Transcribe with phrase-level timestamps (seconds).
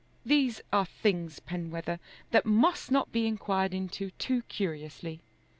[0.25, 1.99] These are things, Penwether,
[2.31, 5.21] that must not be inquired into too curiously.